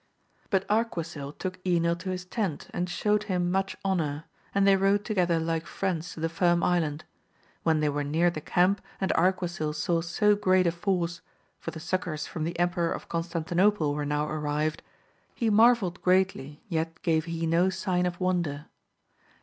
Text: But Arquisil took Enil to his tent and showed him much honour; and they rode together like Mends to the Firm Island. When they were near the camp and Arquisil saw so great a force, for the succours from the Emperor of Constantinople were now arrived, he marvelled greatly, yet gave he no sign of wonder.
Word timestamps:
But 0.49 0.67
Arquisil 0.67 1.37
took 1.37 1.63
Enil 1.63 1.95
to 1.99 2.09
his 2.09 2.25
tent 2.25 2.69
and 2.73 2.89
showed 2.89 3.25
him 3.25 3.51
much 3.51 3.77
honour; 3.85 4.23
and 4.55 4.65
they 4.65 4.75
rode 4.75 5.05
together 5.05 5.39
like 5.39 5.67
Mends 5.79 6.13
to 6.15 6.19
the 6.19 6.27
Firm 6.27 6.63
Island. 6.63 7.05
When 7.61 7.81
they 7.81 7.89
were 7.89 8.03
near 8.03 8.31
the 8.31 8.41
camp 8.41 8.81
and 8.99 9.13
Arquisil 9.13 9.75
saw 9.75 10.01
so 10.01 10.35
great 10.35 10.65
a 10.65 10.71
force, 10.71 11.21
for 11.59 11.69
the 11.69 11.79
succours 11.79 12.25
from 12.25 12.45
the 12.45 12.57
Emperor 12.57 12.91
of 12.91 13.09
Constantinople 13.09 13.93
were 13.93 14.03
now 14.07 14.27
arrived, 14.27 14.81
he 15.35 15.51
marvelled 15.51 16.01
greatly, 16.01 16.63
yet 16.67 16.99
gave 17.03 17.25
he 17.25 17.45
no 17.45 17.69
sign 17.69 18.07
of 18.07 18.19
wonder. 18.19 18.65